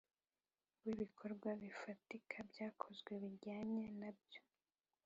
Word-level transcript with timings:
w 0.83 0.85
ibikorwa 0.93 1.49
bifatika 1.61 2.35
byakozwe 2.49 3.11
bijyanye 3.23 3.83
nabyo 3.99 4.41